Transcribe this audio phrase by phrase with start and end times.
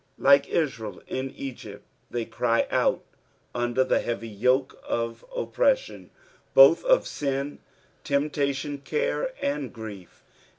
[0.17, 3.03] Like Israel /in Egypt, they cry out
[3.53, 6.09] under the heavy yoke of oppression,
[6.55, 7.59] both of sin,
[8.03, 10.23] temptation, care, and grief.